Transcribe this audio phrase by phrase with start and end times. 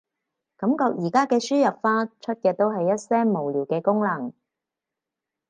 [0.57, 4.33] 感覺而家嘅輸入法，出嘅都係一些無聊嘅功能